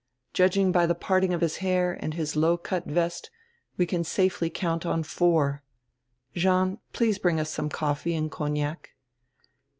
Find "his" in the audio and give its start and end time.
1.41-1.57, 2.15-2.35